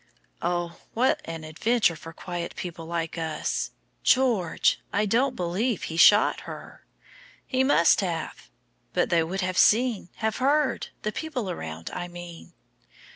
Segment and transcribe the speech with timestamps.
[0.41, 3.69] "Oh, what an adventure for quiet people like us!
[4.01, 6.87] George, I don't believe he shot her."
[7.45, 8.49] "He must have."
[8.93, 12.53] "But they would have seen have heard the people around, I mean."